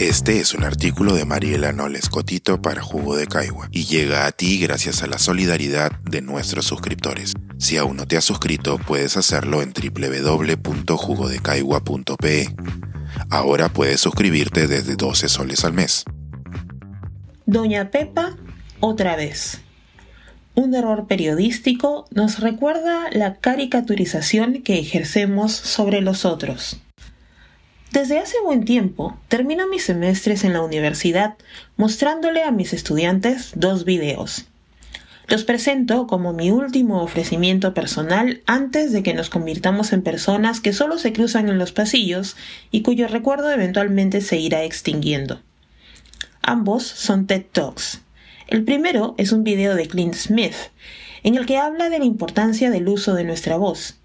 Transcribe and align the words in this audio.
Este 0.00 0.40
es 0.40 0.54
un 0.54 0.64
artículo 0.64 1.12
de 1.12 1.24
Mariela 1.26 1.72
Noles 1.72 2.08
Cotito 2.08 2.62
para 2.62 2.80
Jugo 2.80 3.16
de 3.16 3.26
Caigua 3.26 3.68
y 3.70 3.84
llega 3.84 4.24
a 4.24 4.32
ti 4.32 4.58
gracias 4.58 5.02
a 5.02 5.06
la 5.06 5.18
solidaridad 5.18 5.92
de 6.10 6.22
nuestros 6.22 6.64
suscriptores. 6.64 7.34
Si 7.58 7.76
aún 7.76 7.98
no 7.98 8.06
te 8.06 8.16
has 8.16 8.24
suscrito, 8.24 8.78
puedes 8.78 9.18
hacerlo 9.18 9.60
en 9.60 9.74
www.jugodecaigua.pe. 9.74 12.48
Ahora 13.28 13.68
puedes 13.68 14.00
suscribirte 14.00 14.66
desde 14.66 14.96
12 14.96 15.28
soles 15.28 15.66
al 15.66 15.74
mes. 15.74 16.06
Doña 17.44 17.90
Pepa, 17.90 18.38
otra 18.80 19.16
vez. 19.16 19.60
Un 20.54 20.74
error 20.74 21.08
periodístico 21.08 22.06
nos 22.10 22.40
recuerda 22.40 23.10
la 23.12 23.34
caricaturización 23.34 24.62
que 24.62 24.78
ejercemos 24.78 25.52
sobre 25.52 26.00
los 26.00 26.24
otros. 26.24 26.80
Desde 27.92 28.20
hace 28.20 28.36
buen 28.44 28.64
tiempo 28.64 29.18
termino 29.26 29.66
mis 29.66 29.82
semestres 29.82 30.44
en 30.44 30.52
la 30.52 30.62
universidad 30.62 31.34
mostrándole 31.76 32.44
a 32.44 32.52
mis 32.52 32.72
estudiantes 32.72 33.50
dos 33.56 33.84
videos. 33.84 34.46
Los 35.26 35.42
presento 35.42 36.06
como 36.06 36.32
mi 36.32 36.52
último 36.52 37.02
ofrecimiento 37.02 37.74
personal 37.74 38.42
antes 38.46 38.92
de 38.92 39.02
que 39.02 39.12
nos 39.12 39.28
convirtamos 39.28 39.92
en 39.92 40.02
personas 40.02 40.60
que 40.60 40.72
solo 40.72 40.98
se 40.98 41.12
cruzan 41.12 41.48
en 41.48 41.58
los 41.58 41.72
pasillos 41.72 42.36
y 42.70 42.82
cuyo 42.82 43.08
recuerdo 43.08 43.50
eventualmente 43.50 44.20
se 44.20 44.38
irá 44.38 44.62
extinguiendo. 44.62 45.40
Ambos 46.42 46.84
son 46.84 47.26
TED 47.26 47.46
Talks. 47.50 48.02
El 48.46 48.62
primero 48.62 49.16
es 49.18 49.32
un 49.32 49.42
video 49.42 49.74
de 49.74 49.88
Clint 49.88 50.14
Smith, 50.14 50.54
en 51.24 51.34
el 51.34 51.44
que 51.44 51.58
habla 51.58 51.88
de 51.88 51.98
la 51.98 52.04
importancia 52.04 52.70
del 52.70 52.88
uso 52.88 53.14
de 53.14 53.24
nuestra 53.24 53.56
voz 53.56 53.99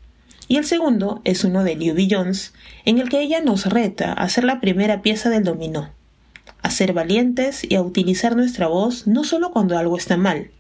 y 0.48 0.58
el 0.58 0.66
segundo 0.66 1.22
es 1.24 1.44
uno 1.44 1.64
de 1.64 1.76
Liu 1.76 1.96
Jones, 2.10 2.54
en 2.86 3.00
el 3.00 3.10
que 3.10 3.22
ella 3.22 3.42
nos 3.42 3.66
reta 3.66 4.14
a 4.14 4.30
ser 4.30 4.44
la 4.44 4.62
primera 4.62 5.02
pieza 5.02 5.30
del 5.30 5.44
dominó, 5.44 5.90
a 6.62 6.70
ser 6.70 6.94
valientes 6.94 7.66
y 7.68 7.76
a 7.76 7.82
utilizar 7.82 8.36
nuestra 8.36 8.68
voz 8.68 9.08
no 9.08 9.24
solo 9.24 9.52
cuando 9.52 9.78
algo 9.78 9.98
está 9.98 10.18
mal, 10.18 10.52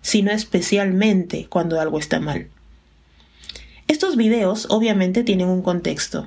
sino 0.00 0.30
especialmente 0.30 1.46
cuando 1.48 1.80
algo 1.80 1.98
está 1.98 2.20
mal. 2.20 2.48
Estos 3.86 4.16
videos 4.16 4.66
obviamente 4.70 5.24
tienen 5.24 5.48
un 5.48 5.62
contexto. 5.62 6.26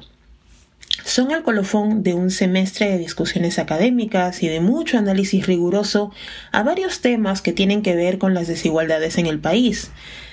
Son 1.07 1.31
el 1.31 1.41
colofón 1.41 2.03
de 2.03 2.13
un 2.13 2.31
semestre 2.31 2.89
de 2.89 2.97
discusiones 2.97 3.59
académicas 3.59 4.43
y 4.43 4.49
de 4.49 4.59
mucho 4.59 4.97
análisis 4.97 5.47
riguroso 5.47 6.11
a 6.51 6.63
varios 6.63 6.99
temas 6.99 7.41
que 7.41 7.53
tienen 7.53 7.81
que 7.81 7.95
ver 7.95 8.17
con 8.17 8.33
las 8.33 8.47
desigualdades 8.47 9.17
en 9.17 9.25
el 9.25 9.39
país, 9.39 9.89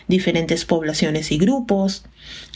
diferentes 0.09 0.65
poblaciones 0.65 1.31
y 1.31 1.39
grupos, 1.39 2.05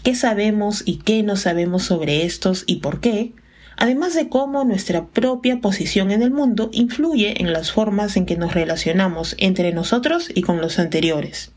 qué 0.03 0.17
sabemos 0.17 0.83
y 0.85 0.97
qué 0.97 1.23
no 1.23 1.37
sabemos 1.37 1.85
sobre 1.85 2.25
estos 2.25 2.65
y 2.67 2.81
por 2.81 2.99
qué, 2.99 3.35
además 3.77 4.15
de 4.15 4.29
cómo 4.29 4.65
nuestra 4.65 5.07
propia 5.07 5.61
posición 5.61 6.11
en 6.11 6.23
el 6.23 6.33
mundo 6.33 6.71
influye 6.73 7.41
en 7.41 7.53
las 7.53 7.71
formas 7.71 8.17
en 8.17 8.27
que 8.27 8.37
nos 8.37 8.53
relacionamos 8.53 9.37
entre 9.39 9.73
nosotros 9.73 10.29
y 10.35 10.43
con 10.43 10.61
los 10.61 10.81
anteriores. 10.81 11.53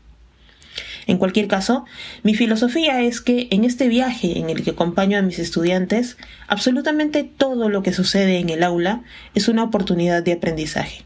En 1.06 1.18
cualquier 1.18 1.48
caso, 1.48 1.84
mi 2.22 2.34
filosofía 2.34 3.02
es 3.02 3.20
que 3.20 3.48
en 3.50 3.64
este 3.64 3.88
viaje 3.88 4.38
en 4.38 4.50
el 4.50 4.62
que 4.62 4.70
acompaño 4.70 5.18
a 5.18 5.22
mis 5.22 5.38
estudiantes, 5.38 6.16
absolutamente 6.48 7.24
todo 7.24 7.68
lo 7.68 7.82
que 7.82 7.92
sucede 7.92 8.38
en 8.38 8.50
el 8.50 8.62
aula 8.62 9.02
es 9.34 9.48
una 9.48 9.64
oportunidad 9.64 10.22
de 10.22 10.32
aprendizaje. 10.32 11.04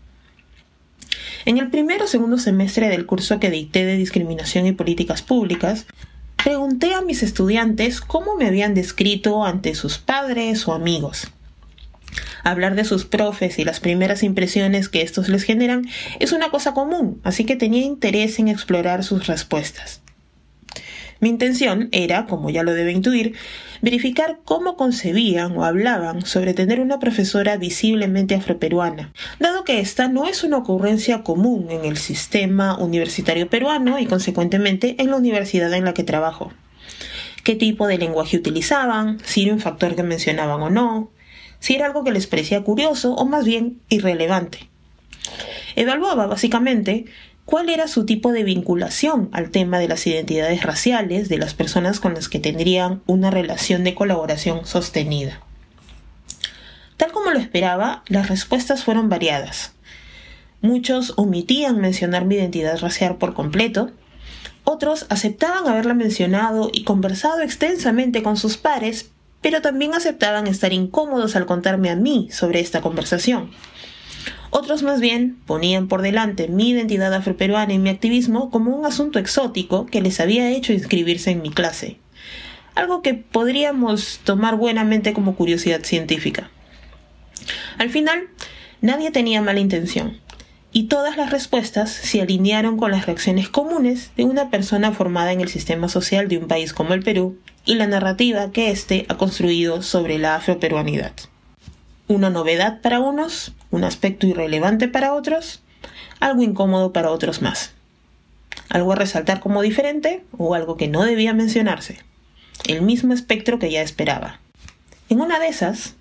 En 1.44 1.58
el 1.58 1.70
primer 1.70 2.02
o 2.02 2.08
segundo 2.08 2.38
semestre 2.38 2.88
del 2.88 3.06
curso 3.06 3.38
que 3.38 3.50
dicté 3.50 3.84
de 3.84 3.96
discriminación 3.96 4.66
y 4.66 4.72
políticas 4.72 5.22
públicas, 5.22 5.86
pregunté 6.42 6.94
a 6.94 7.02
mis 7.02 7.22
estudiantes 7.22 8.00
cómo 8.00 8.36
me 8.36 8.46
habían 8.46 8.74
descrito 8.74 9.44
ante 9.44 9.74
sus 9.74 9.98
padres 9.98 10.66
o 10.66 10.74
amigos. 10.74 11.28
Hablar 12.46 12.76
de 12.76 12.84
sus 12.84 13.06
profes 13.06 13.58
y 13.58 13.64
las 13.64 13.80
primeras 13.80 14.22
impresiones 14.22 14.88
que 14.88 15.02
estos 15.02 15.28
les 15.28 15.42
generan 15.42 15.84
es 16.20 16.30
una 16.30 16.48
cosa 16.50 16.74
común, 16.74 17.20
así 17.24 17.44
que 17.44 17.56
tenía 17.56 17.82
interés 17.82 18.38
en 18.38 18.46
explorar 18.46 19.02
sus 19.02 19.26
respuestas. 19.26 20.00
Mi 21.18 21.28
intención 21.28 21.88
era, 21.90 22.26
como 22.26 22.48
ya 22.48 22.62
lo 22.62 22.72
debe 22.72 22.92
intuir, 22.92 23.34
verificar 23.82 24.38
cómo 24.44 24.76
concebían 24.76 25.56
o 25.56 25.64
hablaban 25.64 26.24
sobre 26.24 26.54
tener 26.54 26.78
una 26.78 27.00
profesora 27.00 27.56
visiblemente 27.56 28.36
afroperuana, 28.36 29.12
dado 29.40 29.64
que 29.64 29.80
esta 29.80 30.06
no 30.06 30.28
es 30.28 30.44
una 30.44 30.58
ocurrencia 30.58 31.24
común 31.24 31.66
en 31.72 31.84
el 31.84 31.96
sistema 31.96 32.78
universitario 32.78 33.50
peruano 33.50 33.98
y 33.98 34.06
consecuentemente 34.06 34.94
en 35.00 35.10
la 35.10 35.16
universidad 35.16 35.74
en 35.74 35.84
la 35.84 35.94
que 35.94 36.04
trabajo. 36.04 36.52
¿Qué 37.42 37.56
tipo 37.56 37.88
de 37.88 37.98
lenguaje 37.98 38.36
utilizaban? 38.36 39.18
Si 39.24 39.42
era 39.42 39.52
un 39.52 39.58
factor 39.58 39.96
que 39.96 40.04
mencionaban 40.04 40.62
o 40.62 40.70
no, 40.70 41.10
si 41.66 41.74
era 41.74 41.86
algo 41.86 42.04
que 42.04 42.12
les 42.12 42.28
parecía 42.28 42.62
curioso 42.62 43.16
o 43.16 43.26
más 43.26 43.44
bien 43.44 43.80
irrelevante. 43.88 44.68
Evaluaba 45.74 46.28
básicamente 46.28 47.06
cuál 47.44 47.70
era 47.70 47.88
su 47.88 48.06
tipo 48.06 48.30
de 48.30 48.44
vinculación 48.44 49.28
al 49.32 49.50
tema 49.50 49.80
de 49.80 49.88
las 49.88 50.06
identidades 50.06 50.62
raciales 50.62 51.28
de 51.28 51.38
las 51.38 51.54
personas 51.54 51.98
con 51.98 52.14
las 52.14 52.28
que 52.28 52.38
tendrían 52.38 53.02
una 53.06 53.32
relación 53.32 53.82
de 53.82 53.96
colaboración 53.96 54.64
sostenida. 54.64 55.40
Tal 56.98 57.10
como 57.10 57.32
lo 57.32 57.40
esperaba, 57.40 58.04
las 58.06 58.28
respuestas 58.28 58.84
fueron 58.84 59.08
variadas. 59.08 59.72
Muchos 60.60 61.14
omitían 61.16 61.80
mencionar 61.80 62.26
mi 62.26 62.36
identidad 62.36 62.78
racial 62.78 63.16
por 63.16 63.34
completo, 63.34 63.90
otros 64.62 65.06
aceptaban 65.08 65.66
haberla 65.66 65.94
mencionado 65.94 66.70
y 66.72 66.84
conversado 66.84 67.40
extensamente 67.40 68.22
con 68.22 68.36
sus 68.36 68.56
pares, 68.56 69.10
pero 69.46 69.62
también 69.62 69.94
aceptaban 69.94 70.48
estar 70.48 70.72
incómodos 70.72 71.36
al 71.36 71.46
contarme 71.46 71.88
a 71.88 71.94
mí 71.94 72.26
sobre 72.32 72.58
esta 72.58 72.80
conversación. 72.80 73.52
Otros 74.50 74.82
más 74.82 75.00
bien 75.00 75.38
ponían 75.46 75.86
por 75.86 76.02
delante 76.02 76.48
mi 76.48 76.70
identidad 76.70 77.14
afroperuana 77.14 77.72
y 77.72 77.78
mi 77.78 77.88
activismo 77.88 78.50
como 78.50 78.76
un 78.76 78.84
asunto 78.84 79.20
exótico 79.20 79.86
que 79.86 80.00
les 80.00 80.18
había 80.18 80.50
hecho 80.50 80.72
inscribirse 80.72 81.30
en 81.30 81.42
mi 81.42 81.50
clase. 81.50 82.00
Algo 82.74 83.02
que 83.02 83.14
podríamos 83.14 84.18
tomar 84.24 84.56
buenamente 84.56 85.12
como 85.12 85.36
curiosidad 85.36 85.84
científica. 85.84 86.50
Al 87.78 87.90
final, 87.90 88.24
nadie 88.80 89.12
tenía 89.12 89.42
mala 89.42 89.60
intención, 89.60 90.18
y 90.72 90.88
todas 90.88 91.16
las 91.16 91.30
respuestas 91.30 91.92
se 91.92 92.20
alinearon 92.20 92.78
con 92.78 92.90
las 92.90 93.06
reacciones 93.06 93.48
comunes 93.48 94.10
de 94.16 94.24
una 94.24 94.50
persona 94.50 94.90
formada 94.90 95.30
en 95.30 95.40
el 95.40 95.48
sistema 95.48 95.88
social 95.88 96.26
de 96.26 96.38
un 96.38 96.48
país 96.48 96.72
como 96.72 96.94
el 96.94 97.04
Perú 97.04 97.38
y 97.66 97.74
la 97.74 97.86
narrativa 97.86 98.50
que 98.50 98.70
éste 98.70 99.04
ha 99.08 99.18
construido 99.18 99.82
sobre 99.82 100.18
la 100.18 100.36
afroperuanidad 100.36 101.12
una 102.08 102.30
novedad 102.30 102.80
para 102.80 103.00
unos, 103.00 103.52
un 103.70 103.84
aspecto 103.84 104.26
irrelevante 104.26 104.88
para 104.88 105.12
otros, 105.12 105.62
algo 106.20 106.42
incómodo 106.42 106.92
para 106.92 107.10
otros 107.10 107.42
más. 107.42 107.72
Algo 108.68 108.92
a 108.92 108.96
resaltar 108.96 109.40
como 109.40 109.62
diferente 109.62 110.24
o 110.36 110.54
algo 110.54 110.76
que 110.76 110.88
no 110.88 111.04
debía 111.04 111.34
mencionarse. 111.34 111.98
El 112.66 112.82
mismo 112.82 113.12
espectro 113.12 113.58
que 113.58 113.70
ya 113.70 113.82
esperaba. 113.82 114.40
En 115.08 115.20
una 115.20 115.38
de 115.38 115.48
esas, 115.48 115.94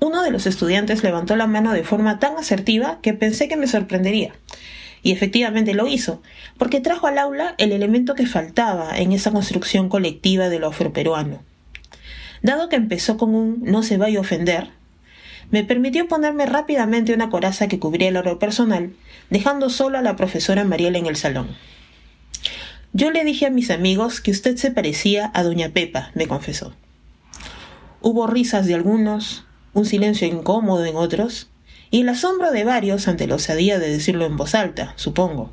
uno 0.00 0.22
de 0.22 0.30
los 0.30 0.46
estudiantes 0.46 1.02
levantó 1.02 1.36
la 1.36 1.46
mano 1.46 1.72
de 1.72 1.84
forma 1.84 2.18
tan 2.18 2.36
asertiva 2.36 2.98
que 3.02 3.14
pensé 3.14 3.48
que 3.48 3.56
me 3.56 3.68
sorprendería. 3.68 4.32
Y 5.02 5.12
efectivamente 5.12 5.74
lo 5.74 5.86
hizo, 5.86 6.22
porque 6.58 6.80
trajo 6.80 7.06
al 7.06 7.18
aula 7.18 7.54
el 7.58 7.72
elemento 7.72 8.14
que 8.14 8.26
faltaba 8.26 8.98
en 8.98 9.12
esa 9.12 9.30
construcción 9.30 9.88
colectiva 9.88 10.48
de 10.48 10.58
lo 10.58 10.68
afroperuano. 10.68 11.42
Dado 12.42 12.68
que 12.68 12.76
empezó 12.76 13.16
con 13.16 13.34
un 13.34 13.62
no 13.62 13.82
se 13.82 13.96
vaya 13.96 14.18
a 14.18 14.22
ofender, 14.22 14.70
me 15.50 15.64
permitió 15.64 16.06
ponerme 16.06 16.46
rápidamente 16.46 17.12
una 17.12 17.28
coraza 17.28 17.66
que 17.66 17.80
cubría 17.80 18.08
el 18.08 18.16
oro 18.16 18.38
personal, 18.38 18.92
dejando 19.30 19.68
solo 19.68 19.98
a 19.98 20.02
la 20.02 20.16
profesora 20.16 20.64
Mariela 20.64 20.98
en 20.98 21.06
el 21.06 21.16
salón. 21.16 21.48
Yo 22.92 23.10
le 23.10 23.24
dije 23.24 23.46
a 23.46 23.50
mis 23.50 23.70
amigos 23.70 24.20
que 24.20 24.30
usted 24.30 24.56
se 24.56 24.70
parecía 24.70 25.30
a 25.34 25.42
doña 25.42 25.70
Pepa, 25.70 26.10
me 26.14 26.28
confesó. 26.28 26.74
Hubo 28.00 28.26
risas 28.26 28.66
de 28.66 28.74
algunos, 28.74 29.44
un 29.74 29.86
silencio 29.86 30.26
incómodo 30.26 30.84
en 30.84 30.96
otros, 30.96 31.50
y 31.90 32.02
el 32.02 32.08
asombro 32.08 32.50
de 32.52 32.64
varios 32.64 33.08
ante 33.08 33.26
la 33.26 33.34
osadía 33.34 33.78
de 33.78 33.90
decirlo 33.90 34.24
en 34.24 34.36
voz 34.36 34.54
alta, 34.54 34.92
supongo. 34.96 35.52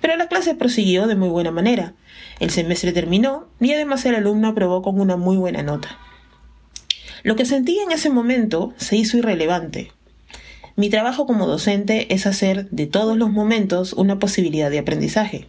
Pero 0.00 0.16
la 0.16 0.28
clase 0.28 0.54
prosiguió 0.54 1.06
de 1.06 1.14
muy 1.14 1.28
buena 1.28 1.50
manera. 1.50 1.94
El 2.40 2.50
semestre 2.50 2.92
terminó 2.92 3.48
y 3.60 3.72
además 3.72 4.04
el 4.04 4.16
alumno 4.16 4.48
aprobó 4.48 4.82
con 4.82 5.00
una 5.00 5.16
muy 5.16 5.36
buena 5.36 5.62
nota. 5.62 5.98
Lo 7.22 7.36
que 7.36 7.46
sentí 7.46 7.78
en 7.78 7.92
ese 7.92 8.10
momento 8.10 8.74
se 8.76 8.96
hizo 8.96 9.16
irrelevante. 9.16 9.92
Mi 10.76 10.90
trabajo 10.90 11.26
como 11.26 11.46
docente 11.46 12.12
es 12.12 12.26
hacer 12.26 12.68
de 12.70 12.86
todos 12.86 13.16
los 13.16 13.30
momentos 13.30 13.92
una 13.92 14.18
posibilidad 14.18 14.70
de 14.70 14.80
aprendizaje. 14.80 15.48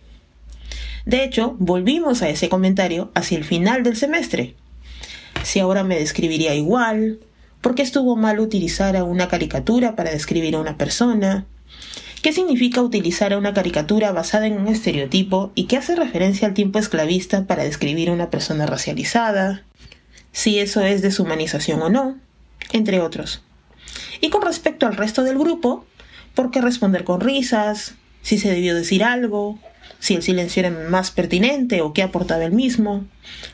De 1.05 1.23
hecho, 1.23 1.55
volvimos 1.59 2.21
a 2.21 2.29
ese 2.29 2.47
comentario 2.47 3.11
hacia 3.15 3.37
el 3.37 3.43
final 3.43 3.83
del 3.83 3.95
semestre. 3.95 4.55
Si 5.43 5.59
ahora 5.59 5.83
me 5.83 5.97
describiría 5.99 6.55
igual, 6.55 7.19
¿por 7.65 7.73
qué 7.73 7.81
estuvo 7.81 8.15
mal 8.15 8.39
utilizar 8.39 8.95
a 8.95 9.03
una 9.03 9.27
caricatura 9.27 9.95
para 9.95 10.11
describir 10.11 10.53
a 10.53 10.59
una 10.59 10.77
persona? 10.77 11.47
¿Qué 12.21 12.31
significa 12.31 12.83
utilizar 12.83 13.33
a 13.33 13.39
una 13.39 13.55
caricatura 13.55 14.11
basada 14.11 14.45
en 14.45 14.53
un 14.53 14.67
estereotipo 14.67 15.51
y 15.55 15.63
que 15.63 15.77
hace 15.77 15.95
referencia 15.95 16.47
al 16.47 16.53
tiempo 16.53 16.77
esclavista 16.77 17.47
para 17.47 17.63
describir 17.63 18.09
a 18.09 18.13
una 18.13 18.29
persona 18.29 18.67
racializada? 18.67 19.63
si 20.31 20.59
eso 20.59 20.81
es 20.81 21.01
deshumanización 21.01 21.81
o 21.81 21.89
no, 21.89 22.19
entre 22.71 22.99
otros. 22.99 23.41
Y 24.21 24.29
con 24.29 24.43
respecto 24.43 24.85
al 24.85 24.95
resto 24.95 25.23
del 25.23 25.39
grupo, 25.39 25.87
por 26.35 26.51
qué 26.51 26.61
responder 26.61 27.03
con 27.03 27.19
risas, 27.19 27.95
si 28.21 28.37
se 28.37 28.51
debió 28.51 28.75
decir 28.75 29.03
algo, 29.03 29.57
si 29.97 30.13
el 30.13 30.21
silencio 30.21 30.59
era 30.59 30.69
más 30.69 31.09
pertinente 31.09 31.81
o 31.81 31.93
qué 31.93 32.03
aportaba 32.03 32.45
el 32.45 32.51
mismo, 32.51 33.05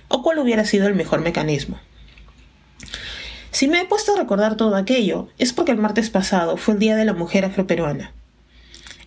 o 0.09 0.21
cuál 0.21 0.39
hubiera 0.39 0.65
sido 0.65 0.87
el 0.87 0.95
mejor 0.95 1.21
mecanismo. 1.21 1.79
Si 3.51 3.67
me 3.67 3.81
he 3.81 3.85
puesto 3.85 4.13
a 4.13 4.17
recordar 4.17 4.55
todo 4.55 4.75
aquello, 4.75 5.27
es 5.37 5.51
porque 5.51 5.73
el 5.73 5.77
martes 5.77 6.09
pasado 6.09 6.55
fue 6.55 6.75
el 6.75 6.79
Día 6.79 6.95
de 6.95 7.03
la 7.03 7.13
Mujer 7.13 7.43
Afroperuana. 7.43 8.13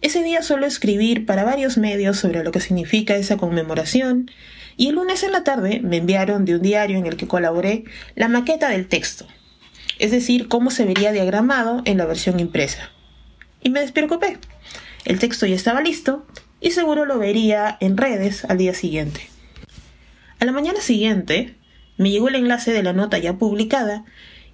Ese 0.03 0.23
día 0.23 0.43
suelo 0.43 0.67
escribir 0.67 1.25
para 1.25 1.45
varios 1.45 1.79
medios 1.79 2.19
sobre 2.19 2.45
lo 2.45 2.53
que 2.53 2.61
significa 2.61 3.17
esa 3.17 3.39
conmemoración, 3.39 4.31
y 4.77 4.89
el 4.89 4.97
lunes 4.97 5.23
en 5.23 5.33
la 5.33 5.45
tarde 5.45 5.81
me 5.83 5.97
enviaron 5.97 6.45
de 6.45 6.57
un 6.57 6.63
diario 6.63 6.99
en 6.99 7.07
el 7.07 7.17
que 7.17 7.27
colaboré 7.27 7.85
la 8.17 8.29
maqueta 8.29 8.69
del 8.69 8.87
texto, 8.87 9.27
es 9.99 10.11
decir, 10.11 10.49
cómo 10.49 10.71
se 10.71 10.85
vería 10.85 11.13
diagramado 11.13 11.81
en 11.87 11.97
la 11.97 12.05
versión 12.05 12.39
impresa. 12.39 12.91
Y 13.63 13.71
me 13.71 13.81
despreocupé. 13.81 14.37
El 15.07 15.19
texto 15.19 15.47
ya 15.47 15.55
estaba 15.55 15.81
listo 15.81 16.27
y 16.61 16.73
seguro 16.73 17.07
lo 17.07 17.19
vería 17.19 17.79
en 17.81 17.97
redes 17.97 18.45
al 18.45 18.59
día 18.59 18.75
siguiente. 18.75 19.23
A 20.39 20.45
la 20.45 20.53
mañana 20.53 20.81
siguiente 20.83 21.55
me 21.97 22.11
llegó 22.11 22.29
el 22.29 22.35
enlace 22.35 22.73
de 22.73 22.83
la 22.83 22.93
nota 22.93 23.17
ya 23.17 23.39
publicada 23.39 24.05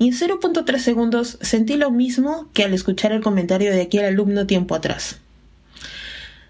y 0.00 0.08
en 0.08 0.14
0.3 0.14 0.78
segundos 0.78 1.36
sentí 1.42 1.76
lo 1.76 1.90
mismo 1.90 2.48
que 2.54 2.64
al 2.64 2.72
escuchar 2.72 3.12
el 3.12 3.20
comentario 3.20 3.70
de 3.70 3.82
aquel 3.82 4.06
alumno 4.06 4.46
tiempo 4.46 4.74
atrás. 4.74 5.20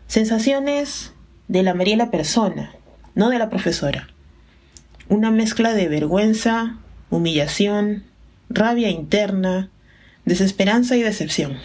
Sensaciones 0.06 1.12
de 1.48 1.64
la 1.64 1.74
Mariela 1.74 2.12
persona, 2.12 2.72
no 3.16 3.28
de 3.28 3.40
la 3.40 3.50
profesora. 3.50 4.08
Una 5.08 5.32
mezcla 5.32 5.74
de 5.74 5.88
vergüenza, 5.88 6.78
humillación, 7.10 8.04
rabia 8.50 8.88
interna, 8.88 9.68
desesperanza 10.24 10.96
y 10.96 11.02
decepción. 11.02 11.58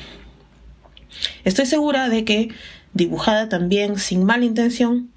Estoy 1.43 1.67
segura 1.67 2.09
de 2.09 2.25
que, 2.25 2.49
dibujada 2.93 3.47
también 3.47 3.99
sin 3.99 4.23
mala 4.23 4.45
intención, 4.45 5.11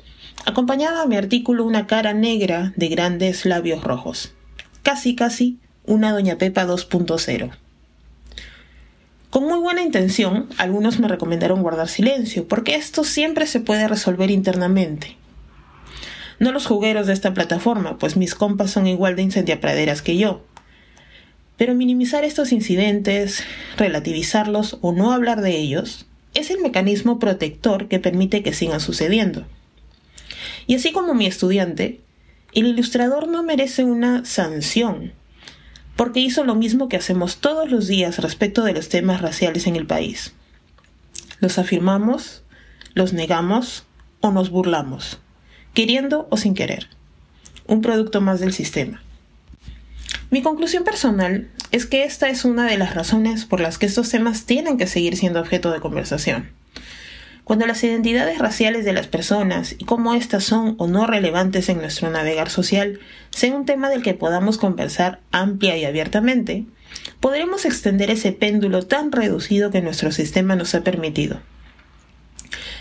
acompañaba 0.44 1.00
a 1.00 1.06
mi 1.06 1.17
artículo 1.17 1.65
una 1.65 1.87
cara 1.87 2.12
negra 2.12 2.75
de 2.76 2.88
grandes 2.88 3.47
labios 3.47 3.82
rojos. 3.82 4.35
Casi, 4.82 5.17
casi 5.17 5.59
una 5.88 6.12
Doña 6.12 6.37
Pepa 6.37 6.67
2.0. 6.67 7.50
Con 9.31 9.44
muy 9.44 9.58
buena 9.58 9.82
intención, 9.82 10.49
algunos 10.58 11.00
me 11.00 11.08
recomendaron 11.08 11.62
guardar 11.62 11.88
silencio, 11.88 12.46
porque 12.46 12.76
esto 12.76 13.05
siempre 13.05 13.46
se 13.46 13.61
puede 13.61 13.88
resolver 13.88 14.31
internamente. 14.31 15.17
No 16.38 16.52
los 16.52 16.67
jugueros 16.67 17.06
de 17.06 17.14
esta 17.14 17.35
plataforma, 17.35 17.99
pues 17.99 18.17
mis 18.17 18.35
compas 18.35 18.70
son 18.70 18.87
igual 18.87 19.17
de 19.17 19.23
incendiapraderas 19.23 20.02
que 20.02 20.17
yo. 20.17 20.44
Pero 21.56 21.75
minimizar 21.75 22.25
estos 22.25 22.52
incidentes, 22.52 23.43
relativizarlos 23.76 24.79
o 24.81 24.93
no 24.93 25.12
hablar 25.12 25.41
de 25.41 25.56
ellos, 25.56 26.06
es 26.34 26.50
el 26.50 26.61
mecanismo 26.61 27.19
protector 27.19 27.88
que 27.88 27.99
permite 27.99 28.43
que 28.43 28.52
sigan 28.52 28.81
sucediendo. 28.81 29.46
Y 30.67 30.75
así 30.75 30.93
como 30.93 31.14
mi 31.14 31.26
estudiante, 31.26 32.00
el 32.55 32.67
ilustrador 32.67 33.26
no 33.26 33.43
merece 33.43 33.84
una 33.84 34.25
sanción, 34.25 35.12
porque 35.99 36.21
hizo 36.21 36.45
lo 36.45 36.55
mismo 36.55 36.89
que 36.89 36.97
hacemos 36.97 37.39
todos 37.39 37.69
los 37.73 37.89
días 37.89 38.21
respecto 38.21 38.62
de 38.62 38.73
los 38.73 38.89
temas 38.89 39.21
raciales 39.21 39.67
en 39.67 39.75
el 39.75 39.85
país. 39.85 40.33
Los 41.41 41.59
afirmamos, 41.59 42.45
los 42.95 43.12
negamos 43.12 43.85
o 44.21 44.31
nos 44.31 44.50
burlamos, 44.50 45.19
queriendo 45.75 46.29
o 46.31 46.37
sin 46.37 46.55
querer. 46.55 46.87
Un 47.67 47.81
producto 47.81 48.21
más 48.21 48.39
del 48.39 48.53
sistema. 48.53 49.03
Mi 50.31 50.41
conclusión 50.41 50.85
personal 50.85 51.50
es 51.73 51.85
que 51.85 52.05
esta 52.05 52.29
es 52.29 52.44
una 52.44 52.67
de 52.67 52.79
las 52.79 52.94
razones 52.94 53.44
por 53.44 53.59
las 53.59 53.77
que 53.77 53.87
estos 53.87 54.09
temas 54.09 54.47
tienen 54.47 54.79
que 54.79 54.87
seguir 54.87 55.17
siendo 55.17 55.41
objeto 55.41 55.73
de 55.73 55.81
conversación. 55.81 56.53
Cuando 57.49 57.67
las 57.67 57.83
identidades 57.83 58.37
raciales 58.37 58.85
de 58.85 58.93
las 58.93 59.06
personas 59.06 59.75
y 59.79 59.87
cómo 59.87 60.12
éstas 60.12 60.45
son 60.45 60.75
o 60.77 60.87
no 60.87 61.06
relevantes 61.06 61.71
en 61.71 61.79
nuestro 61.79 62.11
navegar 62.11 62.50
social 62.50 63.00
sean 63.31 63.55
un 63.55 63.65
tema 63.65 63.89
del 63.89 64.03
que 64.03 64.12
podamos 64.12 64.59
conversar 64.59 65.21
amplia 65.33 65.75
y 65.79 65.87
abiertamente, 65.87 66.67
podremos 67.21 67.65
extender 67.65 68.11
ese 68.11 68.33
péndulo 68.33 68.83
tan 68.83 69.12
reducido 69.12 69.71
que 69.71 69.81
nuestro 69.81 70.12
sistema 70.12 70.56
nos 70.56 70.75
ha 70.75 70.85
permitido. 70.85 71.41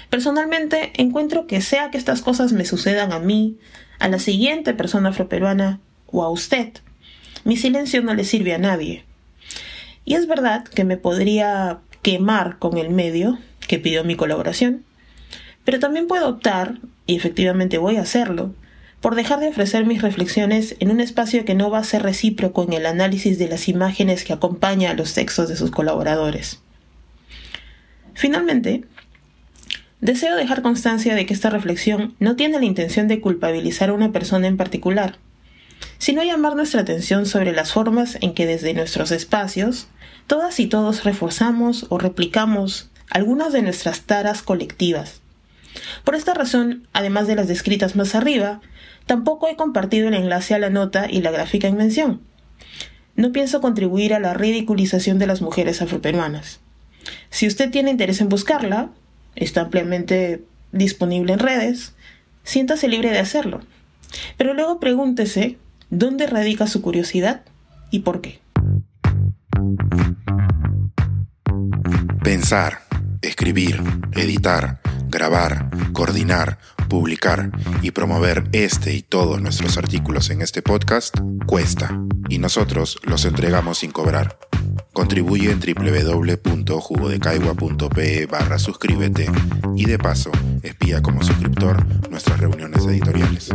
Personalmente 0.10 0.92
encuentro 1.02 1.48
que 1.48 1.62
sea 1.62 1.90
que 1.90 1.98
estas 1.98 2.22
cosas 2.22 2.52
me 2.52 2.66
sucedan 2.66 3.14
a 3.14 3.20
mí, 3.20 3.58
a 4.00 4.10
la 4.10 4.20
siguiente 4.20 4.74
persona 4.74 5.12
afroperuana 5.12 5.80
o 6.08 6.26
a 6.26 6.30
usted, 6.30 6.74
mi 7.46 7.56
silencio 7.56 8.02
no 8.02 8.14
le 8.14 8.26
sirve 8.26 8.54
a 8.54 8.58
nadie. 8.58 9.06
Y 10.04 10.16
es 10.16 10.28
verdad 10.28 10.66
que 10.66 10.84
me 10.84 10.98
podría 10.98 11.80
quemar 12.08 12.58
con 12.58 12.78
el 12.78 12.90
medio, 12.90 13.38
que 13.68 13.80
pidió 13.80 14.06
mi 14.06 14.16
colaboración, 14.16 14.86
pero 15.66 15.78
también 15.78 16.08
puedo 16.08 16.30
optar, 16.30 16.80
y 17.06 17.18
efectivamente 17.18 17.80
voy 17.80 17.98
a 17.98 18.02
hacerlo, 18.04 18.56
por 19.02 19.16
dejar 19.16 19.42
de 19.42 19.50
ofrecer 19.50 19.86
mis 19.86 20.02
reflexiones 20.02 20.78
en 20.80 20.90
un 20.90 21.02
espacio 21.02 21.44
que 21.44 21.54
no 21.54 21.70
va 21.70 21.80
a 21.80 21.84
ser 21.84 22.04
recíproco 22.04 22.64
en 22.64 22.72
el 22.72 22.86
análisis 22.86 23.38
de 23.38 23.50
las 23.50 23.68
imágenes 23.68 24.24
que 24.24 24.32
acompaña 24.32 24.92
a 24.92 24.94
los 24.94 25.16
textos 25.16 25.50
de 25.50 25.58
sus 25.58 25.70
colaboradores. 25.70 26.62
Finalmente, 28.14 28.86
deseo 30.00 30.38
dejar 30.38 30.62
constancia 30.62 31.14
de 31.14 31.26
que 31.26 31.34
esta 31.34 31.50
reflexión 31.50 32.16
no 32.20 32.38
tiene 32.38 32.58
la 32.58 32.66
intención 32.66 33.10
de 33.10 33.20
culpabilizar 33.20 33.90
a 33.90 33.94
una 33.94 34.14
persona 34.14 34.48
en 34.48 34.56
particular, 34.56 35.18
sino 35.98 36.24
llamar 36.24 36.56
nuestra 36.56 36.82
atención 36.82 37.26
sobre 37.26 37.54
las 37.54 37.72
formas 37.72 38.18
en 38.22 38.34
que 38.34 38.46
desde 38.46 38.74
nuestros 38.74 39.12
espacios, 39.12 39.88
todas 40.28 40.60
y 40.60 40.68
todos 40.68 41.04
reforzamos 41.04 41.86
o 41.90 41.98
replicamos 41.98 42.90
algunas 43.10 43.54
de 43.54 43.62
nuestras 43.62 44.02
taras 44.02 44.42
colectivas. 44.42 45.22
Por 46.04 46.16
esta 46.16 46.34
razón, 46.34 46.88
además 46.94 47.28
de 47.28 47.36
las 47.36 47.48
descritas 47.48 47.96
más 47.96 48.16
arriba, 48.16 48.62
tampoco 49.06 49.48
he 49.48 49.56
compartido 49.56 50.08
el 50.08 50.14
enlace 50.14 50.54
a 50.54 50.60
la 50.60 50.70
nota 50.70 51.08
y 51.10 51.22
la 51.22 51.32
gráfica 51.32 51.68
en 51.68 51.78
mención. 51.78 52.22
No 53.16 53.32
pienso 53.32 53.62
contribuir 53.62 54.14
a 54.14 54.20
la 54.20 54.34
ridiculización 54.34 55.20
de 55.20 55.28
las 55.28 55.42
mujeres 55.42 55.82
afroperuanas. 55.82 56.60
Si 57.30 57.48
usted 57.48 57.72
tiene 57.72 57.92
interés 57.92 58.22
en 58.22 58.30
buscarla, 58.30 58.90
está 59.36 59.62
ampliamente 59.62 60.44
disponible 60.72 61.34
en 61.34 61.40
redes, 61.40 61.94
siéntase 62.44 62.88
libre 62.88 63.12
de 63.12 63.20
hacerlo. 63.20 63.62
Pero 64.38 64.54
luego 64.54 64.80
pregúntese 64.80 65.58
dónde 65.90 66.28
radica 66.28 66.68
su 66.68 66.82
curiosidad 66.82 67.42
y 67.92 68.00
por 68.00 68.22
qué. 68.22 68.40
Pensar 72.24 72.88
escribir, 73.22 73.82
editar, 74.14 74.80
grabar, 75.10 75.70
coordinar, 75.94 76.58
publicar 76.90 77.52
y 77.82 77.92
promover 77.92 78.50
este 78.52 78.94
y 78.94 79.02
todos 79.02 79.42
nuestros 79.42 79.78
artículos 79.78 80.30
en 80.30 80.42
este 80.42 80.62
podcast 80.62 81.18
cuesta 81.46 81.98
y 82.30 82.40
nosotros 82.40 83.00
los 83.04 83.24
entregamos 83.26 83.80
sin 83.80 83.92
cobrar. 83.92 84.38
Contribuye 84.94 85.52
en 85.52 85.60
www.jugodecaigua.pe 85.60 88.26
barra 88.26 88.60
suscríbete 88.60 89.30
y 89.76 89.84
de 89.86 90.00
paso 90.00 90.32
espía 90.64 91.02
como 91.02 91.24
suscriptor 91.24 91.86
nuestras 92.10 92.40
reuniones 92.40 92.86
editoriales. 92.86 93.50